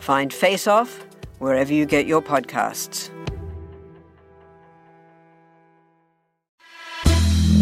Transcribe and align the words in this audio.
Find 0.00 0.32
Face 0.32 0.66
Off 0.66 1.06
wherever 1.38 1.72
you 1.72 1.86
get 1.86 2.06
your 2.06 2.20
podcasts. 2.20 3.10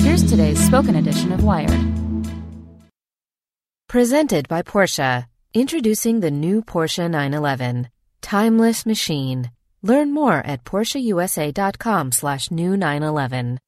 Here's 0.02 0.24
today's 0.28 0.58
spoken 0.64 0.96
edition 0.96 1.32
of 1.32 1.44
Wired. 1.44 1.78
Presented 3.88 4.48
by 4.48 4.62
Porsche. 4.62 5.26
Introducing 5.54 6.20
the 6.20 6.30
new 6.30 6.62
Porsche 6.62 7.10
911. 7.10 7.88
Timeless 8.20 8.84
machine. 8.86 9.50
Learn 9.82 10.12
more 10.12 10.38
at 10.44 10.64
PorscheUSA.com 10.64 12.12
slash 12.12 12.50
new 12.50 12.76
911. 12.76 13.58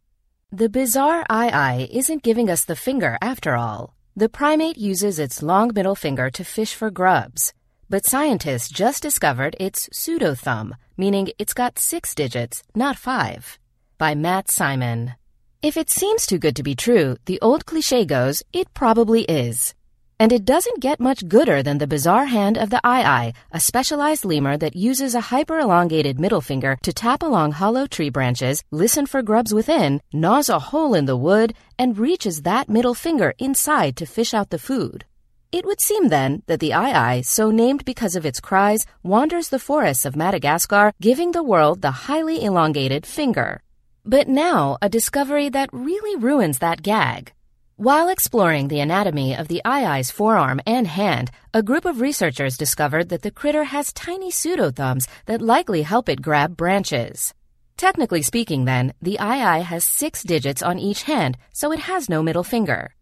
The 0.52 0.68
bizarre 0.68 1.24
aye-aye 1.30 1.88
isn't 1.90 2.22
giving 2.22 2.50
us 2.50 2.64
the 2.64 2.76
finger 2.76 3.16
after 3.22 3.54
all. 3.56 3.94
The 4.16 4.28
primate 4.28 4.76
uses 4.76 5.18
its 5.18 5.42
long 5.42 5.72
middle 5.74 5.94
finger 5.94 6.30
to 6.30 6.44
fish 6.44 6.74
for 6.74 6.90
grubs. 6.90 7.54
But 7.90 8.06
scientists 8.06 8.68
just 8.68 9.02
discovered 9.02 9.56
its 9.58 9.88
pseudo 9.92 10.36
thumb, 10.36 10.76
meaning 10.96 11.30
it's 11.40 11.52
got 11.52 11.76
six 11.76 12.14
digits, 12.14 12.62
not 12.72 12.96
five. 12.96 13.58
By 13.98 14.14
Matt 14.14 14.48
Simon. 14.48 15.14
If 15.60 15.76
it 15.76 15.90
seems 15.90 16.24
too 16.24 16.38
good 16.38 16.54
to 16.54 16.62
be 16.62 16.76
true, 16.76 17.16
the 17.24 17.40
old 17.42 17.66
cliche 17.66 18.04
goes, 18.04 18.44
it 18.52 18.72
probably 18.74 19.22
is. 19.22 19.74
And 20.20 20.32
it 20.32 20.44
doesn't 20.44 20.78
get 20.78 21.00
much 21.00 21.26
gooder 21.26 21.64
than 21.64 21.78
the 21.78 21.88
bizarre 21.88 22.26
hand 22.26 22.56
of 22.58 22.70
the 22.70 22.80
aye-aye 22.84 23.32
a 23.50 23.58
specialized 23.58 24.24
lemur 24.24 24.56
that 24.58 24.76
uses 24.76 25.16
a 25.16 25.28
hyper-elongated 25.32 26.20
middle 26.20 26.40
finger 26.40 26.78
to 26.84 26.92
tap 26.92 27.24
along 27.24 27.52
hollow 27.52 27.88
tree 27.88 28.10
branches, 28.10 28.62
listen 28.70 29.04
for 29.04 29.20
grubs 29.20 29.52
within, 29.52 30.00
gnaws 30.12 30.48
a 30.48 30.60
hole 30.60 30.94
in 30.94 31.06
the 31.06 31.16
wood, 31.16 31.54
and 31.76 31.98
reaches 31.98 32.42
that 32.42 32.68
middle 32.68 32.94
finger 32.94 33.34
inside 33.40 33.96
to 33.96 34.06
fish 34.06 34.32
out 34.32 34.50
the 34.50 34.60
food. 34.60 35.06
It 35.52 35.66
would 35.66 35.80
seem 35.80 36.10
then 36.10 36.42
that 36.46 36.60
the 36.60 36.72
aye-aye 36.72 37.22
so 37.22 37.50
named 37.50 37.84
because 37.84 38.14
of 38.14 38.24
its 38.24 38.38
cries, 38.38 38.86
wanders 39.02 39.48
the 39.48 39.58
forests 39.58 40.04
of 40.04 40.14
Madagascar, 40.14 40.92
giving 41.00 41.32
the 41.32 41.42
world 41.42 41.82
the 41.82 42.06
highly 42.06 42.44
elongated 42.44 43.04
finger. 43.04 43.60
But 44.04 44.28
now, 44.28 44.78
a 44.80 44.88
discovery 44.88 45.48
that 45.48 45.68
really 45.72 46.14
ruins 46.14 46.60
that 46.60 46.82
gag. 46.82 47.32
While 47.74 48.08
exploring 48.08 48.68
the 48.68 48.78
anatomy 48.78 49.34
of 49.34 49.48
the 49.48 49.60
aye-aye's 49.64 50.12
forearm 50.12 50.60
and 50.66 50.86
hand, 50.86 51.32
a 51.52 51.64
group 51.64 51.84
of 51.84 52.00
researchers 52.00 52.56
discovered 52.56 53.08
that 53.08 53.22
the 53.22 53.32
critter 53.32 53.64
has 53.64 53.92
tiny 53.92 54.30
pseudothumbs 54.30 55.08
that 55.26 55.42
likely 55.42 55.82
help 55.82 56.08
it 56.08 56.22
grab 56.22 56.56
branches. 56.56 57.34
Technically 57.76 58.22
speaking, 58.22 58.66
then, 58.66 58.92
the 59.02 59.18
aye-aye 59.18 59.66
has 59.66 59.84
six 59.84 60.22
digits 60.22 60.62
on 60.62 60.78
each 60.78 61.02
hand, 61.04 61.36
so 61.52 61.72
it 61.72 61.80
has 61.80 62.08
no 62.08 62.22
middle 62.22 62.44
finger. 62.44 62.94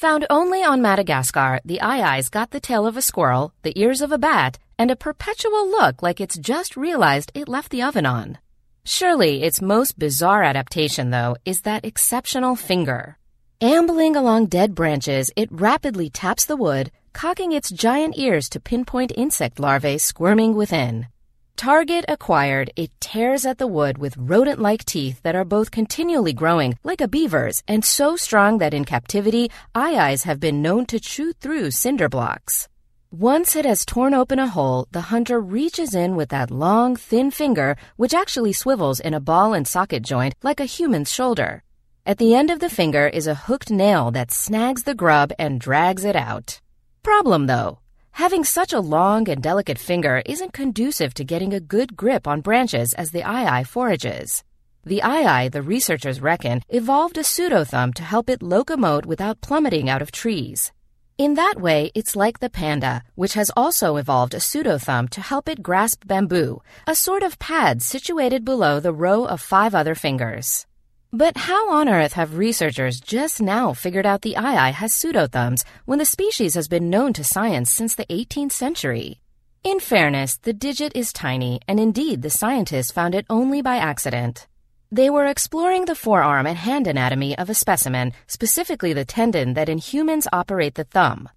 Found 0.00 0.26
only 0.28 0.62
on 0.62 0.82
Madagascar, 0.82 1.58
the 1.64 1.80
aye-aye's 1.80 2.28
got 2.28 2.50
the 2.50 2.60
tail 2.60 2.86
of 2.86 2.98
a 2.98 3.00
squirrel, 3.00 3.54
the 3.62 3.72
ears 3.80 4.02
of 4.02 4.12
a 4.12 4.18
bat, 4.18 4.58
and 4.78 4.90
a 4.90 4.94
perpetual 4.94 5.70
look 5.70 6.02
like 6.02 6.20
it's 6.20 6.36
just 6.36 6.76
realized 6.76 7.32
it 7.34 7.48
left 7.48 7.70
the 7.70 7.80
oven 7.80 8.04
on. 8.04 8.36
Surely 8.84 9.42
its 9.42 9.62
most 9.62 9.98
bizarre 9.98 10.42
adaptation, 10.42 11.08
though, 11.08 11.34
is 11.46 11.62
that 11.62 11.86
exceptional 11.86 12.56
finger. 12.56 13.16
Ambling 13.62 14.16
along 14.16 14.48
dead 14.48 14.74
branches, 14.74 15.30
it 15.34 15.48
rapidly 15.50 16.10
taps 16.10 16.44
the 16.44 16.58
wood, 16.58 16.92
cocking 17.14 17.52
its 17.52 17.70
giant 17.70 18.18
ears 18.18 18.50
to 18.50 18.60
pinpoint 18.60 19.12
insect 19.16 19.58
larvae 19.58 19.96
squirming 19.96 20.54
within. 20.54 21.06
Target 21.56 22.04
acquired, 22.06 22.70
it 22.76 22.90
tears 23.00 23.46
at 23.46 23.56
the 23.56 23.66
wood 23.66 23.96
with 23.96 24.14
rodent 24.18 24.60
like 24.60 24.84
teeth 24.84 25.22
that 25.22 25.34
are 25.34 25.44
both 25.44 25.70
continually 25.70 26.34
growing, 26.34 26.76
like 26.84 27.00
a 27.00 27.08
beaver's, 27.08 27.62
and 27.66 27.82
so 27.82 28.14
strong 28.14 28.58
that 28.58 28.74
in 28.74 28.84
captivity, 28.84 29.50
aye-ayes 29.74 30.24
have 30.24 30.38
been 30.38 30.60
known 30.60 30.84
to 30.84 31.00
chew 31.00 31.32
through 31.32 31.70
cinder 31.70 32.10
blocks. 32.10 32.68
Once 33.10 33.56
it 33.56 33.64
has 33.64 33.86
torn 33.86 34.12
open 34.12 34.38
a 34.38 34.48
hole, 34.48 34.86
the 34.92 35.08
hunter 35.12 35.40
reaches 35.40 35.94
in 35.94 36.14
with 36.14 36.28
that 36.28 36.50
long, 36.50 36.94
thin 36.94 37.30
finger, 37.30 37.74
which 37.96 38.12
actually 38.12 38.52
swivels 38.52 39.00
in 39.00 39.14
a 39.14 39.20
ball 39.20 39.54
and 39.54 39.66
socket 39.66 40.02
joint 40.02 40.34
like 40.42 40.60
a 40.60 40.66
human's 40.66 41.10
shoulder. 41.10 41.62
At 42.04 42.18
the 42.18 42.34
end 42.34 42.50
of 42.50 42.60
the 42.60 42.68
finger 42.68 43.06
is 43.06 43.26
a 43.26 43.34
hooked 43.34 43.70
nail 43.70 44.10
that 44.10 44.30
snags 44.30 44.82
the 44.82 44.94
grub 44.94 45.32
and 45.38 45.58
drags 45.58 46.04
it 46.04 46.16
out. 46.16 46.60
Problem 47.02 47.46
though, 47.46 47.78
having 48.16 48.42
such 48.44 48.72
a 48.72 48.80
long 48.80 49.28
and 49.28 49.42
delicate 49.42 49.78
finger 49.78 50.22
isn't 50.24 50.54
conducive 50.54 51.12
to 51.12 51.22
getting 51.22 51.52
a 51.52 51.60
good 51.60 51.94
grip 51.94 52.26
on 52.26 52.40
branches 52.40 52.94
as 52.94 53.10
the 53.10 53.22
aye-aye 53.22 53.64
forages. 53.64 54.42
The 54.84 55.02
aye-aye 55.02 55.50
the 55.50 55.60
researchers 55.60 56.22
reckon, 56.22 56.62
evolved 56.70 57.18
a 57.18 57.24
pseudo-thumb 57.24 57.92
to 57.92 58.02
help 58.02 58.30
it 58.30 58.40
locomote 58.40 59.04
without 59.04 59.42
plummeting 59.42 59.90
out 59.90 60.00
of 60.00 60.12
trees. 60.12 60.72
In 61.18 61.34
that 61.34 61.60
way, 61.60 61.90
it's 61.94 62.16
like 62.16 62.40
the 62.40 62.48
panda, 62.48 63.02
which 63.16 63.34
has 63.34 63.50
also 63.54 63.96
evolved 63.96 64.32
a 64.32 64.40
pseudo-thumb 64.40 65.08
to 65.08 65.20
help 65.20 65.46
it 65.46 65.62
grasp 65.62 66.06
bamboo, 66.06 66.62
a 66.86 66.94
sort 66.94 67.22
of 67.22 67.38
pad 67.38 67.82
situated 67.82 68.46
below 68.46 68.80
the 68.80 68.94
row 68.94 69.26
of 69.26 69.42
five 69.42 69.74
other 69.74 69.94
fingers. 69.94 70.66
But 71.12 71.36
how 71.36 71.70
on 71.70 71.88
earth 71.88 72.14
have 72.14 72.36
researchers 72.36 73.00
just 73.00 73.40
now 73.40 73.72
figured 73.72 74.06
out 74.06 74.22
the 74.22 74.36
aye-aye 74.36 74.72
has 74.72 74.92
pseudothumbs 74.92 75.64
when 75.84 76.00
the 76.00 76.04
species 76.04 76.54
has 76.54 76.66
been 76.66 76.90
known 76.90 77.12
to 77.12 77.22
science 77.22 77.70
since 77.70 77.94
the 77.94 78.06
18th 78.06 78.52
century? 78.52 79.20
In 79.62 79.78
fairness, 79.78 80.36
the 80.36 80.52
digit 80.52 80.92
is 80.96 81.12
tiny, 81.12 81.60
and 81.68 81.78
indeed 81.78 82.22
the 82.22 82.30
scientists 82.30 82.90
found 82.90 83.14
it 83.14 83.24
only 83.30 83.62
by 83.62 83.76
accident. 83.76 84.48
They 84.90 85.08
were 85.08 85.26
exploring 85.26 85.84
the 85.84 85.94
forearm 85.94 86.46
and 86.46 86.58
hand 86.58 86.86
anatomy 86.86 87.38
of 87.38 87.50
a 87.50 87.54
specimen, 87.54 88.12
specifically 88.26 88.92
the 88.92 89.04
tendon 89.04 89.54
that 89.54 89.68
in 89.68 89.78
humans 89.78 90.28
operate 90.32 90.74
the 90.74 90.84
thumb. 90.84 91.28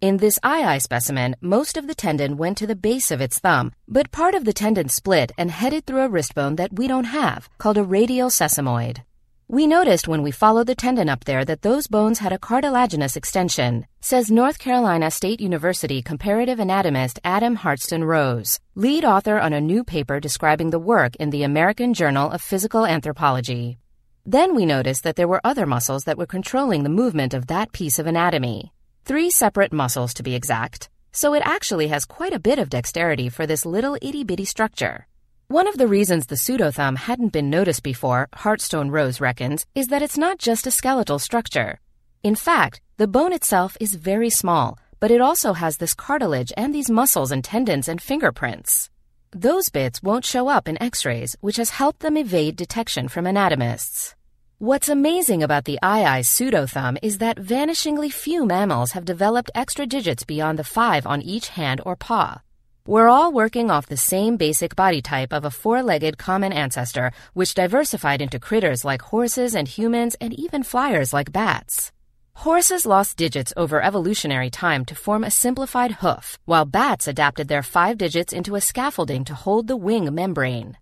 In 0.00 0.18
this 0.18 0.38
aye-aye 0.42 0.78
specimen, 0.78 1.36
most 1.40 1.76
of 1.76 1.86
the 1.86 1.94
tendon 1.94 2.36
went 2.36 2.56
to 2.58 2.66
the 2.66 2.76
base 2.76 3.10
of 3.10 3.20
its 3.20 3.38
thumb, 3.38 3.72
but 3.86 4.10
part 4.10 4.34
of 4.34 4.44
the 4.44 4.52
tendon 4.52 4.88
split 4.88 5.32
and 5.36 5.50
headed 5.50 5.86
through 5.86 6.02
a 6.02 6.08
wrist 6.08 6.34
bone 6.34 6.56
that 6.56 6.72
we 6.72 6.88
don't 6.88 7.04
have, 7.04 7.48
called 7.58 7.76
a 7.76 7.84
radial 7.84 8.30
sesamoid. 8.30 9.02
We 9.50 9.66
noticed 9.66 10.06
when 10.06 10.20
we 10.20 10.30
followed 10.30 10.66
the 10.66 10.74
tendon 10.74 11.08
up 11.08 11.24
there 11.24 11.42
that 11.46 11.62
those 11.62 11.86
bones 11.86 12.18
had 12.18 12.34
a 12.34 12.38
cartilaginous 12.38 13.16
extension, 13.16 13.86
says 14.02 14.30
North 14.30 14.58
Carolina 14.58 15.10
State 15.10 15.40
University 15.40 16.02
comparative 16.02 16.60
anatomist 16.60 17.18
Adam 17.24 17.56
Hartstone-Rose, 17.56 18.60
lead 18.74 19.06
author 19.06 19.38
on 19.38 19.54
a 19.54 19.60
new 19.62 19.84
paper 19.84 20.20
describing 20.20 20.68
the 20.68 20.78
work 20.78 21.16
in 21.16 21.30
the 21.30 21.44
American 21.44 21.94
Journal 21.94 22.30
of 22.30 22.42
Physical 22.42 22.84
Anthropology. 22.84 23.78
Then 24.26 24.54
we 24.54 24.66
noticed 24.66 25.02
that 25.04 25.16
there 25.16 25.26
were 25.26 25.40
other 25.42 25.64
muscles 25.64 26.04
that 26.04 26.18
were 26.18 26.26
controlling 26.26 26.82
the 26.82 26.90
movement 26.90 27.32
of 27.32 27.46
that 27.46 27.72
piece 27.72 27.98
of 27.98 28.06
anatomy. 28.06 28.74
Three 29.06 29.30
separate 29.30 29.72
muscles 29.72 30.12
to 30.14 30.22
be 30.22 30.34
exact. 30.34 30.90
So 31.10 31.32
it 31.32 31.42
actually 31.46 31.88
has 31.88 32.04
quite 32.04 32.34
a 32.34 32.38
bit 32.38 32.58
of 32.58 32.68
dexterity 32.68 33.30
for 33.30 33.46
this 33.46 33.64
little 33.64 33.96
itty 34.02 34.24
bitty 34.24 34.44
structure. 34.44 35.07
One 35.50 35.66
of 35.66 35.78
the 35.78 35.86
reasons 35.86 36.26
the 36.26 36.34
pseudothumb 36.34 36.98
hadn't 36.98 37.32
been 37.32 37.48
noticed 37.48 37.82
before, 37.82 38.28
Hartstone-Rose 38.34 39.18
reckons, 39.18 39.64
is 39.74 39.88
that 39.88 40.02
it's 40.02 40.18
not 40.18 40.38
just 40.38 40.66
a 40.66 40.70
skeletal 40.70 41.18
structure. 41.18 41.80
In 42.22 42.34
fact, 42.34 42.82
the 42.98 43.08
bone 43.08 43.32
itself 43.32 43.74
is 43.80 43.94
very 43.94 44.28
small, 44.28 44.78
but 45.00 45.10
it 45.10 45.22
also 45.22 45.54
has 45.54 45.78
this 45.78 45.94
cartilage 45.94 46.52
and 46.54 46.74
these 46.74 46.90
muscles 46.90 47.32
and 47.32 47.42
tendons 47.42 47.88
and 47.88 47.98
fingerprints. 47.98 48.90
Those 49.30 49.70
bits 49.70 50.02
won't 50.02 50.26
show 50.26 50.48
up 50.48 50.68
in 50.68 50.82
x-rays, 50.82 51.34
which 51.40 51.56
has 51.56 51.70
helped 51.70 52.00
them 52.00 52.18
evade 52.18 52.54
detection 52.54 53.08
from 53.08 53.26
anatomists. 53.26 54.14
What's 54.58 54.90
amazing 54.90 55.42
about 55.42 55.64
the 55.64 55.78
aye-aye 55.82 56.24
pseudothumb 56.24 56.98
is 57.02 57.18
that 57.18 57.38
vanishingly 57.38 58.12
few 58.12 58.44
mammals 58.44 58.92
have 58.92 59.06
developed 59.06 59.50
extra 59.54 59.86
digits 59.86 60.24
beyond 60.24 60.58
the 60.58 60.62
five 60.62 61.06
on 61.06 61.22
each 61.22 61.48
hand 61.48 61.80
or 61.86 61.96
paw. 61.96 62.42
We're 62.88 63.10
all 63.10 63.32
working 63.32 63.70
off 63.70 63.84
the 63.84 63.98
same 63.98 64.38
basic 64.38 64.74
body 64.74 65.02
type 65.02 65.30
of 65.30 65.44
a 65.44 65.50
four 65.50 65.82
legged 65.82 66.16
common 66.16 66.54
ancestor, 66.54 67.12
which 67.34 67.52
diversified 67.52 68.22
into 68.22 68.40
critters 68.40 68.82
like 68.82 69.02
horses 69.02 69.54
and 69.54 69.68
humans 69.68 70.16
and 70.22 70.32
even 70.32 70.62
flyers 70.62 71.12
like 71.12 71.30
bats. 71.30 71.92
Horses 72.32 72.86
lost 72.86 73.18
digits 73.18 73.52
over 73.58 73.82
evolutionary 73.82 74.48
time 74.48 74.86
to 74.86 74.94
form 74.94 75.22
a 75.22 75.30
simplified 75.30 75.96
hoof, 76.00 76.38
while 76.46 76.64
bats 76.64 77.06
adapted 77.06 77.48
their 77.48 77.62
five 77.62 77.98
digits 77.98 78.32
into 78.32 78.54
a 78.54 78.60
scaffolding 78.62 79.22
to 79.26 79.34
hold 79.34 79.66
the 79.66 79.76
wing 79.76 80.14
membrane. 80.14 80.78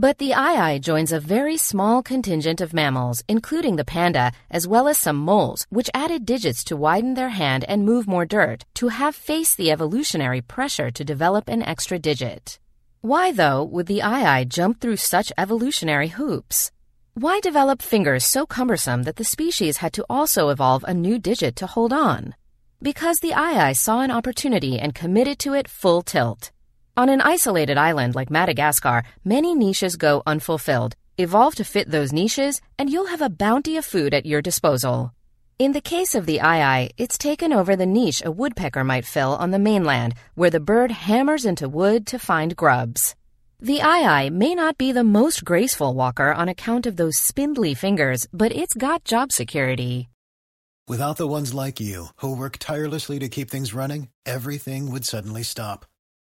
But 0.00 0.16
the 0.16 0.32
aye-aye 0.32 0.78
joins 0.78 1.12
a 1.12 1.20
very 1.20 1.58
small 1.58 2.02
contingent 2.02 2.62
of 2.62 2.72
mammals, 2.72 3.22
including 3.28 3.76
the 3.76 3.84
panda, 3.84 4.32
as 4.50 4.66
well 4.66 4.88
as 4.88 4.96
some 4.96 5.16
moles, 5.16 5.66
which 5.68 5.90
added 5.92 6.24
digits 6.24 6.64
to 6.64 6.74
widen 6.74 7.12
their 7.12 7.28
hand 7.28 7.66
and 7.68 7.84
move 7.84 8.08
more 8.08 8.24
dirt, 8.24 8.64
to 8.76 8.88
have 8.88 9.14
faced 9.14 9.58
the 9.58 9.70
evolutionary 9.70 10.40
pressure 10.40 10.90
to 10.90 11.04
develop 11.04 11.50
an 11.50 11.62
extra 11.62 11.98
digit. 11.98 12.58
Why, 13.02 13.30
though, 13.30 13.62
would 13.62 13.88
the 13.88 14.00
aye-aye 14.00 14.44
jump 14.44 14.80
through 14.80 14.96
such 14.96 15.34
evolutionary 15.36 16.08
hoops? 16.08 16.72
Why 17.12 17.38
develop 17.40 17.82
fingers 17.82 18.24
so 18.24 18.46
cumbersome 18.46 19.02
that 19.02 19.16
the 19.16 19.32
species 19.36 19.76
had 19.84 19.92
to 19.92 20.06
also 20.08 20.48
evolve 20.48 20.82
a 20.84 20.94
new 20.94 21.18
digit 21.18 21.56
to 21.56 21.66
hold 21.66 21.92
on? 21.92 22.34
Because 22.80 23.18
the 23.18 23.34
aye-aye 23.34 23.74
saw 23.74 24.00
an 24.00 24.10
opportunity 24.10 24.78
and 24.78 24.94
committed 24.94 25.38
to 25.40 25.52
it 25.52 25.68
full 25.68 26.00
tilt. 26.00 26.52
On 27.00 27.08
an 27.08 27.22
isolated 27.22 27.78
island 27.78 28.14
like 28.14 28.30
Madagascar, 28.30 29.04
many 29.24 29.54
niches 29.54 29.96
go 29.96 30.22
unfulfilled. 30.26 30.96
Evolve 31.16 31.54
to 31.54 31.64
fit 31.64 31.90
those 31.90 32.12
niches, 32.12 32.60
and 32.78 32.90
you'll 32.90 33.06
have 33.06 33.22
a 33.22 33.30
bounty 33.30 33.78
of 33.78 33.86
food 33.86 34.12
at 34.12 34.26
your 34.26 34.42
disposal. 34.42 35.14
In 35.58 35.72
the 35.72 35.80
case 35.80 36.14
of 36.14 36.26
the 36.26 36.42
aye-aye, 36.42 36.90
it's 36.98 37.16
taken 37.16 37.54
over 37.54 37.74
the 37.74 37.86
niche 37.86 38.22
a 38.22 38.30
woodpecker 38.30 38.84
might 38.84 39.06
fill 39.06 39.34
on 39.36 39.50
the 39.50 39.58
mainland, 39.58 40.12
where 40.34 40.50
the 40.50 40.60
bird 40.60 40.90
hammers 40.90 41.46
into 41.46 41.70
wood 41.70 42.06
to 42.08 42.18
find 42.18 42.54
grubs. 42.54 43.16
The 43.60 43.80
aye-aye 43.80 44.28
may 44.28 44.54
not 44.54 44.76
be 44.76 44.92
the 44.92 45.02
most 45.02 45.42
graceful 45.42 45.94
walker 45.94 46.34
on 46.34 46.50
account 46.50 46.84
of 46.84 46.96
those 46.96 47.16
spindly 47.16 47.72
fingers, 47.72 48.26
but 48.30 48.54
it's 48.54 48.74
got 48.74 49.04
job 49.04 49.32
security. 49.32 50.10
Without 50.86 51.16
the 51.16 51.32
ones 51.36 51.54
like 51.54 51.80
you, 51.80 52.08
who 52.16 52.36
work 52.36 52.58
tirelessly 52.58 53.18
to 53.20 53.30
keep 53.30 53.48
things 53.48 53.72
running, 53.72 54.08
everything 54.26 54.92
would 54.92 55.06
suddenly 55.06 55.42
stop. 55.42 55.86